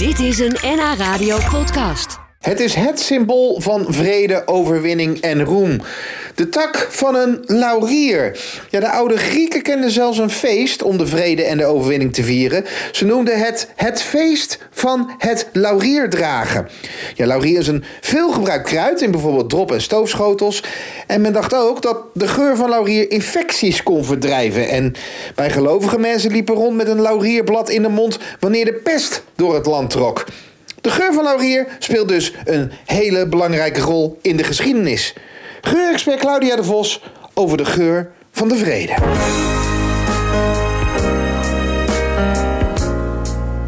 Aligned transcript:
Dit 0.00 0.18
is 0.18 0.38
een 0.38 0.56
NH 0.62 0.94
Radio 0.98 1.38
podcast. 1.50 2.18
Het 2.38 2.60
is 2.60 2.74
het 2.74 3.00
symbool 3.00 3.60
van 3.60 3.86
vrede, 3.88 4.42
overwinning 4.46 5.20
en 5.20 5.44
roem. 5.44 5.80
De 6.40 6.48
tak 6.48 6.86
van 6.90 7.14
een 7.14 7.42
laurier. 7.46 8.38
Ja, 8.70 8.80
de 8.80 8.90
oude 8.90 9.16
Grieken 9.16 9.62
kenden 9.62 9.90
zelfs 9.90 10.18
een 10.18 10.30
feest 10.30 10.82
om 10.82 10.98
de 10.98 11.06
vrede 11.06 11.42
en 11.42 11.56
de 11.56 11.64
overwinning 11.64 12.14
te 12.14 12.22
vieren. 12.22 12.64
Ze 12.92 13.04
noemden 13.04 13.38
het 13.38 13.68
het 13.76 14.02
feest 14.02 14.58
van 14.70 15.10
het 15.18 15.48
laurierdragen. 15.52 16.68
Ja, 17.14 17.26
laurier 17.26 17.58
is 17.58 17.66
een 17.66 17.84
veelgebruikt 18.00 18.68
kruid 18.68 19.02
in 19.02 19.10
bijvoorbeeld 19.10 19.50
drop- 19.50 19.72
en 19.72 19.80
stoofschotels. 19.80 20.64
En 21.06 21.20
men 21.20 21.32
dacht 21.32 21.54
ook 21.54 21.82
dat 21.82 21.96
de 22.14 22.28
geur 22.28 22.56
van 22.56 22.68
laurier 22.68 23.10
infecties 23.10 23.82
kon 23.82 24.04
verdrijven. 24.04 24.68
En 24.68 24.94
bij 25.34 25.50
gelovige 25.50 25.98
mensen 25.98 26.32
liepen 26.32 26.54
rond 26.54 26.76
met 26.76 26.88
een 26.88 27.00
laurierblad 27.00 27.68
in 27.70 27.82
de 27.82 27.88
mond 27.88 28.18
wanneer 28.38 28.64
de 28.64 28.74
pest 28.74 29.22
door 29.36 29.54
het 29.54 29.66
land 29.66 29.90
trok. 29.90 30.24
De 30.80 30.90
geur 30.90 31.12
van 31.12 31.24
laurier 31.24 31.66
speelt 31.78 32.08
dus 32.08 32.34
een 32.44 32.72
hele 32.86 33.26
belangrijke 33.26 33.80
rol 33.80 34.18
in 34.22 34.36
de 34.36 34.44
geschiedenis. 34.44 35.14
Geurexpert 35.60 36.20
Claudia 36.20 36.56
de 36.56 36.64
Vos 36.64 37.02
over 37.34 37.56
de 37.56 37.64
geur 37.64 38.10
van 38.30 38.48
de 38.48 38.56
vrede. 38.56 38.92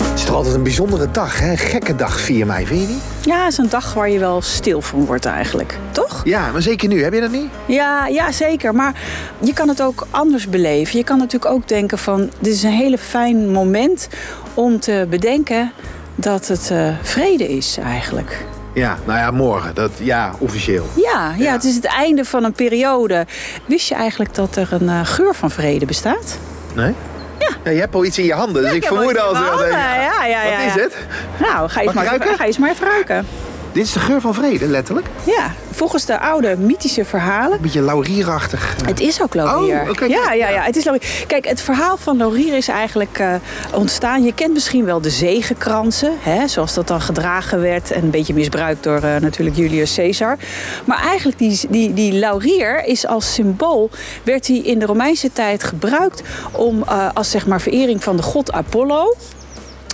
Het 0.04 0.18
is 0.18 0.24
toch 0.24 0.34
altijd 0.34 0.54
een 0.54 0.62
bijzondere 0.62 1.10
dag, 1.10 1.40
hè? 1.40 1.50
Een 1.50 1.58
gekke 1.58 1.94
dag 1.96 2.20
4 2.20 2.46
mei, 2.46 2.66
vind 2.66 2.80
je 2.80 2.86
niet? 2.86 3.02
Ja, 3.24 3.44
het 3.44 3.52
is 3.52 3.58
een 3.58 3.68
dag 3.68 3.94
waar 3.94 4.10
je 4.10 4.18
wel 4.18 4.42
stil 4.42 4.80
van 4.80 5.04
wordt 5.04 5.24
eigenlijk, 5.24 5.78
toch? 5.90 6.20
Ja, 6.24 6.50
maar 6.52 6.62
zeker 6.62 6.88
nu. 6.88 7.02
Heb 7.02 7.12
je 7.12 7.20
dat 7.20 7.30
niet? 7.30 7.50
Ja, 7.66 8.06
ja, 8.06 8.32
zeker. 8.32 8.74
Maar 8.74 8.94
je 9.38 9.52
kan 9.52 9.68
het 9.68 9.82
ook 9.82 10.06
anders 10.10 10.48
beleven. 10.48 10.98
Je 10.98 11.04
kan 11.04 11.18
natuurlijk 11.18 11.52
ook 11.52 11.68
denken 11.68 11.98
van... 11.98 12.30
dit 12.38 12.54
is 12.54 12.62
een 12.62 12.70
hele 12.70 12.98
fijn 12.98 13.50
moment 13.50 14.08
om 14.54 14.80
te 14.80 15.06
bedenken 15.10 15.72
dat 16.14 16.48
het 16.48 16.70
uh, 16.72 16.88
vrede 17.02 17.48
is 17.48 17.76
eigenlijk. 17.76 18.44
Ja, 18.72 18.98
nou 19.04 19.18
ja, 19.18 19.30
morgen. 19.30 19.74
Dat, 19.74 19.90
ja, 19.98 20.32
officieel. 20.38 20.86
Ja, 20.94 21.34
ja, 21.38 21.52
het 21.52 21.64
is 21.64 21.74
het 21.74 21.84
einde 21.84 22.24
van 22.24 22.44
een 22.44 22.52
periode. 22.52 23.26
Wist 23.66 23.88
je 23.88 23.94
eigenlijk 23.94 24.34
dat 24.34 24.56
er 24.56 24.68
een 24.70 24.82
uh, 24.82 25.00
geur 25.04 25.34
van 25.34 25.50
vrede 25.50 25.86
bestaat? 25.86 26.38
Nee. 26.74 26.94
Ja. 27.38 27.48
ja. 27.64 27.70
Je 27.70 27.80
hebt 27.80 27.94
al 27.94 28.04
iets 28.04 28.18
in 28.18 28.24
je 28.24 28.32
handen, 28.32 28.62
dus 28.62 28.70
Ja, 28.70 28.76
ik 28.76 28.82
ik 28.82 28.88
vermoed 28.88 29.18
al 29.18 29.34
ja, 29.34 30.24
ja, 30.24 30.44
ja, 30.44 30.56
Wat 30.66 30.76
is 30.76 30.82
het? 30.82 30.96
Nou, 31.40 31.68
ga 31.68 31.80
je, 31.80 31.86
eens 31.86 31.94
maar, 31.94 32.04
ruiken? 32.04 32.28
ga 32.34 32.42
je 32.42 32.48
eens 32.48 32.58
maar 32.58 32.70
even 32.70 32.86
ruiken. 32.86 33.26
Dit 33.72 33.86
is 33.86 33.92
de 33.92 34.00
geur 34.00 34.20
van 34.20 34.34
vrede, 34.34 34.66
letterlijk. 34.66 35.06
Ja, 35.24 35.54
volgens 35.70 36.04
de 36.04 36.18
oude 36.18 36.56
mythische 36.56 37.04
verhalen 37.04 37.56
Een 37.56 37.62
beetje 37.62 37.80
laurierachtig. 37.80 38.76
Het 38.84 39.00
is 39.00 39.22
ook 39.22 39.34
laurier. 39.34 39.90
Oh, 39.90 40.08
ja, 40.08 40.32
ja. 40.32 40.48
ja, 40.48 40.62
het 40.62 40.76
is 40.76 40.84
laurier. 40.84 41.24
Kijk, 41.26 41.46
het 41.46 41.60
verhaal 41.60 41.96
van 41.96 42.16
laurier 42.16 42.56
is 42.56 42.68
eigenlijk 42.68 43.18
eh, 43.18 43.34
ontstaan. 43.74 44.22
Je 44.24 44.34
kent 44.34 44.52
misschien 44.52 44.84
wel 44.84 45.00
de 45.00 45.10
zegenkransen, 45.10 46.12
hè, 46.20 46.48
zoals 46.48 46.74
dat 46.74 46.88
dan 46.88 47.00
gedragen 47.00 47.60
werd. 47.60 47.90
En 47.90 48.02
een 48.02 48.10
beetje 48.10 48.34
misbruikt 48.34 48.82
door 48.82 49.02
eh, 49.02 49.16
natuurlijk 49.16 49.56
Julius 49.56 49.94
Caesar. 49.94 50.36
Maar 50.84 51.02
eigenlijk 51.02 51.38
die, 51.38 51.60
die, 51.68 51.94
die 51.94 52.12
laurier 52.12 52.84
is 52.84 53.06
als 53.06 53.34
symbool... 53.34 53.90
werd 54.22 54.46
hij 54.46 54.56
in 54.56 54.78
de 54.78 54.86
Romeinse 54.86 55.32
tijd 55.32 55.64
gebruikt... 55.64 56.22
om 56.52 56.82
eh, 56.82 57.08
als 57.14 57.30
zeg 57.30 57.46
maar 57.46 57.60
verering 57.60 58.02
van 58.02 58.16
de 58.16 58.22
god 58.22 58.52
Apollo... 58.52 59.14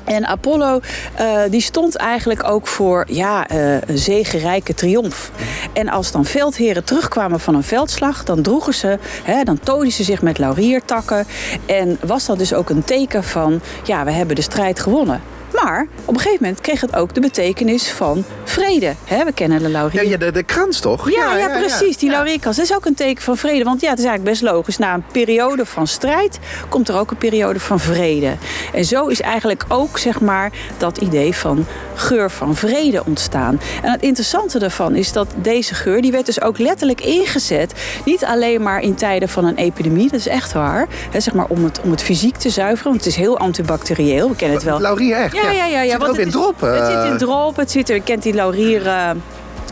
En 0.08 0.26
Apollo 0.26 0.80
eh, 1.14 1.40
die 1.50 1.60
stond 1.60 1.96
eigenlijk 1.96 2.44
ook 2.44 2.66
voor 2.66 3.04
ja, 3.10 3.48
eh, 3.48 3.80
een 3.80 3.98
zegenrijke 3.98 4.74
triomf. 4.74 5.30
En 5.72 5.88
als 5.88 6.12
dan 6.12 6.24
veldheren 6.24 6.84
terugkwamen 6.84 7.40
van 7.40 7.54
een 7.54 7.62
veldslag, 7.62 8.24
dan 8.24 8.42
droegen 8.42 8.74
ze, 8.74 8.98
hè, 9.22 9.42
dan 9.42 9.60
tooiden 9.60 9.92
ze 9.92 10.04
zich 10.04 10.22
met 10.22 10.38
lauriertakken. 10.38 11.26
En 11.66 11.98
was 12.04 12.26
dat 12.26 12.38
dus 12.38 12.54
ook 12.54 12.70
een 12.70 12.84
teken 12.84 13.24
van, 13.24 13.60
ja, 13.84 14.04
we 14.04 14.10
hebben 14.10 14.36
de 14.36 14.42
strijd 14.42 14.80
gewonnen. 14.80 15.20
Maar 15.69 15.86
op 16.05 16.14
een 16.14 16.20
gegeven 16.20 16.42
moment 16.42 16.61
kreeg 16.61 16.80
het 16.80 16.97
ook 16.97 17.14
de 17.14 17.20
betekenis 17.20 17.91
van 17.91 18.24
vrede. 18.44 18.94
Hè, 19.05 19.24
we 19.24 19.33
kennen 19.33 19.62
de 19.62 19.69
laurier. 19.69 20.02
Ja, 20.02 20.10
ja 20.10 20.16
de, 20.16 20.33
de 20.33 20.42
krans 20.42 20.80
toch? 20.80 21.10
Ja, 21.10 21.36
ja, 21.36 21.58
precies. 21.58 21.97
Die 21.97 22.10
laurierkans. 22.10 22.56
Dat 22.56 22.64
is 22.64 22.75
ook 22.75 22.84
een 22.84 22.94
teken 22.94 23.22
van 23.22 23.36
vrede. 23.36 23.64
Want 23.64 23.80
ja, 23.80 23.91
het 23.91 23.98
is 23.98 24.04
eigenlijk 24.04 24.38
best 24.38 24.53
logisch. 24.53 24.78
Na 24.78 24.94
een 24.94 25.04
periode 25.12 25.66
van 25.66 25.87
strijd 25.87 26.38
komt 26.69 26.88
er 26.88 26.98
ook 26.98 27.10
een 27.10 27.16
periode 27.16 27.60
van 27.60 27.81
vrede. 27.81 28.32
En 28.72 28.84
zo 28.84 29.06
is 29.06 29.20
eigenlijk 29.20 29.65
ook 29.69 29.98
zeg 29.98 30.20
maar, 30.20 30.53
dat 30.76 30.98
idee 30.98 31.34
van 31.34 31.66
geur 31.94 32.31
van 32.31 32.56
vrede 32.56 33.04
ontstaan. 33.04 33.60
En 33.82 33.91
het 33.91 34.03
interessante 34.03 34.59
daarvan 34.59 34.94
is 34.94 35.12
dat 35.12 35.28
deze 35.37 35.75
geur, 35.75 36.00
die 36.00 36.12
werd 36.12 36.26
dus 36.26 36.41
ook 36.41 36.59
letterlijk 36.59 37.00
ingezet. 37.00 37.72
Niet 38.04 38.25
alleen 38.25 38.62
maar 38.62 38.81
in 38.81 38.94
tijden 38.94 39.28
van 39.28 39.44
een 39.44 39.56
epidemie, 39.56 40.10
dat 40.10 40.21
is 40.21 40.28
echt 40.28 40.53
waar. 40.53 40.87
Zeg 41.12 41.34
maar 41.34 41.47
om 41.48 41.65
het, 41.65 41.81
om 41.81 41.91
het 41.91 42.03
fysiek 42.03 42.37
te 42.37 42.50
zuiveren. 42.50 42.91
Want 42.91 43.04
het 43.04 43.12
is 43.12 43.16
heel 43.16 43.38
antibacterieel. 43.38 44.28
We 44.28 44.37
kennen 44.37 44.56
het 44.56 44.66
wel. 44.66 44.81
Laurier, 44.81 45.16
echt? 45.16 45.34
Ja, 45.34 45.50
ja, 45.50 45.57
ja. 45.64 45.82
ja, 45.82 45.82
Zit 45.82 45.92
er 45.92 45.98
want 45.98 46.10
ook 46.10 46.16
in 46.19 46.26
het 46.26 46.34
is- 46.34 46.41
drop. 46.41 46.60
Het 46.60 46.86
zit 46.86 47.04
in 47.04 47.10
eh, 47.12 47.16
drop. 47.16 47.56
Het 47.56 47.70
zit 47.70 47.88
er, 47.88 47.94
je 47.94 48.02
kent 48.02 48.22
die 48.22 48.34
laurier, 48.34 48.86
eh, 48.86 49.10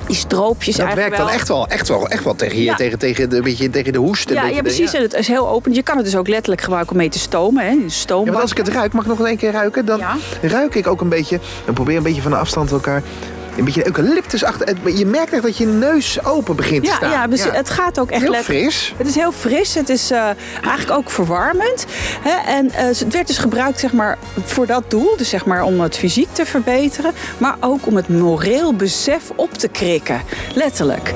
die 0.06 0.16
stroopjes 0.16 0.76
Dat 0.76 0.86
eigenlijk 0.86 1.16
werkt 1.16 1.30
dan 1.30 1.38
echt 1.38 1.48
wel, 1.48 1.66
echt 1.68 1.88
wel, 1.88 2.08
echt 2.08 2.24
wel 2.24 2.34
tegen, 2.34 2.56
je, 2.58 2.64
Ja. 2.64 2.74
tegen, 2.74 2.98
tegen, 2.98 3.30
de, 3.30 3.36
een 3.36 3.42
beetje, 3.42 3.70
tegen 3.70 3.92
de 3.92 3.98
hoest. 3.98 4.28
een 4.30 4.34
Ja, 4.36 4.46
ja, 4.46 4.60
precies. 4.62 4.92
En 4.92 5.02
het 5.02 5.14
is 5.14 5.28
heel 5.28 5.48
open. 5.48 5.72
Je 5.74 5.82
kan 5.82 5.96
het 5.96 6.04
dus 6.04 6.16
ook 6.16 6.28
letterlijk 6.28 6.60
gebruiken 6.60 6.92
om 6.92 6.98
mee 6.98 7.08
te 7.08 7.18
stomen. 7.18 7.64
Hè? 7.64 7.70
Een 7.70 7.90
stoombak. 7.90 8.26
Ja, 8.26 8.30
want 8.32 8.42
als 8.42 8.50
ik 8.50 8.56
het 8.66 8.68
ruik, 8.68 8.92
mag 8.92 9.02
ik 9.04 9.08
nog 9.18 9.26
één 9.26 9.36
keer 9.36 9.52
ruiken? 9.52 9.84
Dan 9.84 9.98
Ja. 9.98 10.16
ruik 10.42 10.74
ik 10.74 10.86
ook 10.86 11.00
een 11.00 11.08
beetje, 11.08 11.40
en 11.66 11.72
probeer 11.72 11.96
een 11.96 12.02
beetje 12.02 12.22
van 12.22 12.30
de 12.30 12.36
afstand 12.36 12.70
elkaar, 12.70 13.02
een 13.58 13.64
beetje 13.64 13.86
eucalyptus 13.86 14.44
achter. 14.44 14.96
Je 14.96 15.06
merkt 15.06 15.32
echt 15.32 15.42
dat 15.42 15.56
je 15.56 15.66
neus 15.66 16.24
open 16.24 16.56
begint 16.56 16.84
te 16.84 16.90
ja, 16.90 16.96
staan. 16.96 17.10
ja, 17.10 17.26
dus 17.26 17.44
het 17.44 17.70
gaat 17.70 17.98
ook 17.98 18.10
echt 18.10 18.22
Heel 18.22 18.34
fris. 18.34 18.94
Het 18.96 19.06
is 19.06 19.14
heel 19.14 19.32
fris. 19.32 19.74
Het 19.74 19.88
is 19.88 20.10
eh, 20.10 20.24
eigenlijk 20.62 20.90
ook 20.90 21.10
verwarmend. 21.10 21.86
Hè? 22.20 22.52
En 22.52 22.70
eh, 22.70 22.84
het 22.84 23.12
werd 23.12 23.26
dus 23.26 23.38
gebruikt 23.38 23.80
zeg 23.80 23.92
maar, 23.92 24.18
voor 24.44 24.66
dat 24.66 24.90
doel. 24.90 25.16
Dus 25.16 25.28
zeg 25.28 25.44
maar, 25.44 25.62
om 25.62 25.80
het 25.80 25.96
fysiek 25.96 26.28
te 26.32 26.46
verbeteren. 26.46 27.12
Maar 27.38 27.56
ook 27.60 27.86
om 27.86 27.96
het 27.96 28.08
moreel 28.08 28.74
besef 28.74 29.30
op 29.36 29.52
te 29.52 29.68
krikken. 29.68 30.22
Letterlijk. 30.54 31.12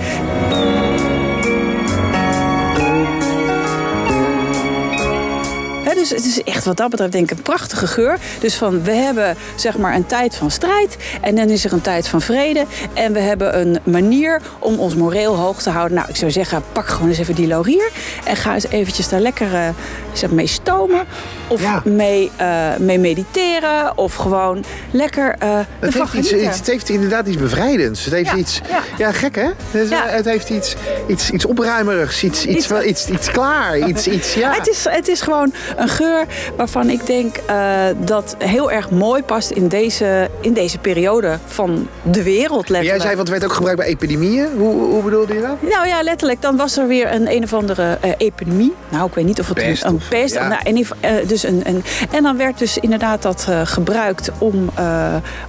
Dus 6.01 6.11
het 6.11 6.25
is 6.27 6.43
echt 6.43 6.65
wat 6.65 6.77
dat 6.77 6.91
betreft 6.91 7.13
denk 7.13 7.31
ik 7.31 7.37
een 7.37 7.43
prachtige 7.43 7.87
geur. 7.87 8.19
Dus 8.41 8.55
van 8.55 8.83
we 8.83 8.93
hebben 8.93 9.37
zeg 9.57 9.79
maar 9.79 9.95
een 9.95 10.07
tijd 10.07 10.35
van 10.37 10.51
strijd 10.51 10.97
en 11.21 11.35
dan 11.35 11.49
is 11.49 11.65
er 11.65 11.73
een 11.73 11.81
tijd 11.81 12.09
van 12.09 12.21
vrede. 12.21 12.65
En 12.95 13.13
we 13.13 13.19
hebben 13.21 13.61
een 13.61 13.79
manier 13.85 14.41
om 14.59 14.79
ons 14.79 14.95
moreel 14.95 15.37
hoog 15.37 15.63
te 15.63 15.71
houden. 15.71 15.97
Nou, 15.97 16.09
ik 16.09 16.17
zou 16.17 16.31
zeggen, 16.31 16.63
pak 16.73 16.87
gewoon 16.89 17.09
eens 17.09 17.19
even 17.19 17.35
die 17.35 17.47
laurier 17.47 17.91
en 18.25 18.37
ga 18.37 18.55
eens 18.55 18.67
eventjes 18.69 19.09
daar 19.09 19.21
lekker 19.21 19.55
eh, 19.55 19.69
zeg, 20.13 20.31
mee 20.31 20.47
stomen. 20.47 21.01
Of 21.49 21.61
Ja. 21.63 21.83
mee, 21.85 22.31
eh, 22.37 22.69
mee 22.79 22.99
mediteren. 22.99 23.99
Of 23.99 24.15
gewoon 24.15 24.65
lekker 24.91 25.35
eh 25.39 25.59
Het 25.81 25.95
heeft, 25.95 26.15
iets, 26.15 26.31
het 26.59 26.67
heeft 26.67 26.89
inderdaad 26.89 27.27
iets 27.27 27.37
bevrijdends. 27.37 28.05
Het 28.05 28.15
heeft 28.15 28.31
Ja, 28.31 28.37
iets. 28.37 28.61
ja. 28.69 28.81
Ja, 28.99 29.13
gek 29.13 29.35
hè? 29.35 29.49
Het, 29.71 29.89
Ja. 29.89 30.07
het 30.07 30.25
heeft 30.25 30.49
iets, 30.51 30.75
iets, 31.09 31.31
iets 31.31 31.45
opruimerigs, 31.47 32.23
iets, 32.23 32.47
iets, 32.47 32.71
Iets- 32.71 32.85
iets, 32.85 33.09
iets 33.09 33.31
klaar. 33.31 33.79
Iets, 33.79 34.07
iets, 34.09 34.35
ja. 34.35 34.53
Het, 34.55 34.69
is, 34.69 34.85
het 34.89 35.09
is 35.09 35.21
gewoon 35.21 35.53
een 35.77 35.89
geur 35.91 36.27
waarvan 36.57 36.91
ik 36.91 37.07
denk 37.07 37.37
eh, 37.37 37.57
dat 37.99 38.37
heel 38.39 38.71
erg 38.71 38.91
mooi 38.91 39.23
past 39.23 39.51
in 39.51 39.69
deze, 39.69 40.29
in 40.41 40.53
deze 40.53 40.79
periode 40.79 41.39
van 41.47 41.89
de 42.03 42.23
wereld. 42.23 42.69
Letterlijk. 42.69 42.85
Jij 42.85 43.01
zei, 43.01 43.17
want 43.17 43.29
het 43.29 43.39
werd 43.39 43.45
ook 43.45 43.57
gebruikt 43.57 43.81
bij 43.81 43.89
epidemieën. 43.89 44.49
Hoe, 44.57 44.85
hoe 44.85 45.03
bedoelde 45.03 45.35
je 45.35 45.41
dat? 45.41 45.71
Nou 45.71 45.87
ja, 45.87 46.03
letterlijk. 46.03 46.43
Dan 46.43 46.57
was 46.57 46.77
er 46.77 46.87
weer 46.87 47.13
een 47.13 47.31
een 47.31 47.43
of 47.43 47.53
andere 47.53 47.99
eh, 48.01 48.11
epidemie. 48.17 48.75
Nou, 48.89 49.07
ik 49.07 49.15
weet 49.15 49.25
niet 49.25 49.41
of 49.41 49.49
het 49.49 49.55
Pest 49.55 49.85
een, 49.85 50.01
pest 50.09 50.35
ja. 50.35 50.49
nou, 50.49 50.77
geval, 50.77 50.97
eh, 51.01 51.13
dus 51.27 51.43
een, 51.43 51.63
een, 51.65 51.83
En 52.11 52.23
dan 52.23 52.37
werd 52.37 52.59
dus 52.59 52.79
inderdaad 52.79 53.23
dat 53.23 53.49
gebruikt 53.65 54.31
om, 54.39 54.71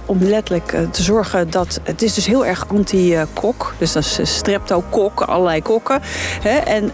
om 0.06 0.18
letterlijk 0.20 0.76
te 0.90 1.02
zorgen 1.02 1.50
dat... 1.50 1.80
Het 1.82 2.02
is 2.02 2.14
dus 2.14 2.26
heel 2.26 2.46
erg 2.46 2.68
anti-kok. 2.68 3.74
Dus 3.78 3.92
dat 3.92 4.04
is 4.04 4.18
uh, 4.18 4.26
streptokok, 4.26 5.20
allerlei 5.20 5.62
kokken. 5.62 6.00
Hè? 6.42 6.56
En 6.56 6.90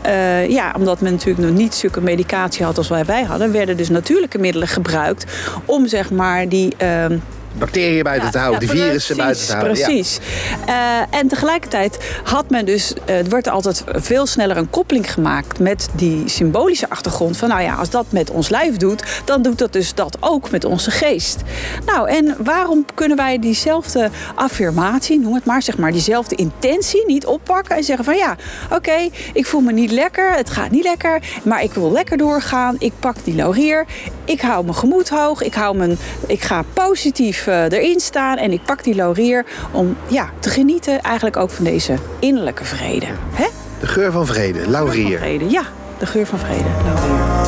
ja, 0.50 0.74
omdat 0.76 1.00
men 1.00 1.12
natuurlijk 1.12 1.46
nog 1.46 1.56
niet 1.56 1.74
zulke 1.74 2.00
medicatie 2.00 2.64
had 2.64 2.78
als 2.78 2.88
wij, 2.88 3.04
wij 3.04 3.22
hadden... 3.22 3.37
werden 3.46 3.76
dus 3.76 3.88
natuurlijke 3.88 4.38
middelen 4.38 4.68
gebruikt 4.68 5.24
om 5.64 5.86
zeg 5.86 6.10
maar 6.10 6.48
die... 6.48 6.74
ehm, 6.76 7.18
Bacteriën 7.58 8.02
buiten 8.02 8.24
ja, 8.26 8.32
te 8.32 8.38
houden, 8.38 8.66
ja, 8.68 8.72
die 8.72 8.82
virussen 8.82 9.16
buiten 9.16 9.46
te 9.46 9.52
houden. 9.52 9.76
Ja. 9.76 9.84
Precies. 9.84 10.18
Eh, 10.66 10.74
en 11.10 11.28
tegelijkertijd 11.28 11.98
had 12.24 12.50
men 12.50 12.66
dus, 12.66 12.92
eh, 13.04 13.18
er 13.18 13.28
wordt 13.28 13.48
altijd 13.48 13.84
veel 13.86 14.26
sneller 14.26 14.56
een 14.56 14.70
koppeling 14.70 15.12
gemaakt 15.12 15.58
met 15.58 15.88
die 15.92 16.28
symbolische 16.28 16.90
achtergrond. 16.90 17.36
Van 17.36 17.48
nou 17.48 17.62
ja, 17.62 17.74
als 17.74 17.90
dat 17.90 18.06
met 18.08 18.30
ons 18.30 18.48
lijf 18.48 18.76
doet, 18.76 19.22
dan 19.24 19.42
doet 19.42 19.58
dat 19.58 19.72
dus 19.72 19.94
dat 19.94 20.16
ook 20.20 20.50
met 20.50 20.64
onze 20.64 20.90
geest. 20.90 21.42
Nou, 21.86 22.08
en 22.08 22.36
waarom 22.38 22.84
kunnen 22.94 23.16
wij 23.16 23.38
diezelfde 23.38 24.10
affirmatie, 24.34 25.20
noem 25.20 25.34
het 25.34 25.44
maar, 25.44 25.62
zeg 25.62 25.78
maar, 25.78 25.92
diezelfde 25.92 26.34
intentie 26.34 27.06
niet 27.06 27.26
oppakken 27.26 27.76
en 27.76 27.84
zeggen 27.84 28.04
van 28.04 28.16
ja, 28.16 28.36
oké, 28.70 29.08
ik 29.32 29.46
voel 29.46 29.60
me 29.60 29.72
niet 29.72 29.90
lekker, 29.90 30.32
het 30.32 30.50
gaat 30.50 30.70
niet 30.70 30.84
lekker, 30.84 31.22
maar 31.42 31.62
ik 31.62 31.72
wil 31.72 31.92
lekker 31.92 32.16
doorgaan. 32.16 32.76
Ik 32.78 32.92
pak 32.98 33.16
die 33.24 33.34
laurier, 33.34 33.86
ik 34.24 34.40
hou 34.40 34.64
mijn 34.64 34.76
gemoed 34.76 35.08
hoog, 35.08 35.42
ik, 35.42 35.54
hou 35.54 35.76
mijn, 35.76 35.98
ik 36.26 36.42
ga 36.42 36.64
positief 36.72 37.47
erin 37.52 38.00
staan 38.00 38.36
en 38.36 38.52
ik 38.52 38.64
pak 38.64 38.84
die 38.84 38.94
laurier 38.94 39.44
om 39.70 39.96
ja, 40.06 40.30
te 40.38 40.48
genieten 40.48 41.00
eigenlijk 41.00 41.36
ook 41.36 41.50
van 41.50 41.64
deze 41.64 41.94
innerlijke 42.18 42.64
vrede. 42.64 43.06
Hè? 43.32 43.46
De 43.80 43.86
geur 43.86 44.12
van 44.12 44.26
vrede, 44.26 44.68
laurier. 44.68 45.18
Van 45.18 45.26
vrede, 45.26 45.50
ja, 45.50 45.62
de 45.98 46.06
geur 46.06 46.26
van 46.26 46.38
vrede, 46.38 46.68
laurier. 46.84 47.46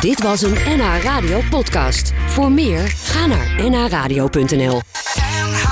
Dit 0.00 0.22
was 0.22 0.42
een 0.42 0.56
NH 0.66 1.02
Radio 1.02 1.40
podcast. 1.50 2.12
Voor 2.26 2.52
meer, 2.52 2.80
ga 2.86 3.26
naar 3.26 3.70
nhradio.nl 3.70 4.80
NH 5.40 5.64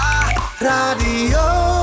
Radio 0.58 1.74